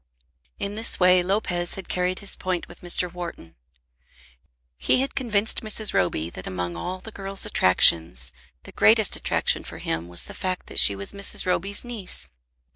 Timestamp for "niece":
11.83-12.29